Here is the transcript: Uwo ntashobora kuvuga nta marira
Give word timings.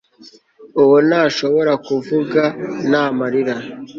Uwo 0.81 0.97
ntashobora 1.07 1.73
kuvuga 1.87 2.41
nta 2.89 3.03
marira 3.17 3.55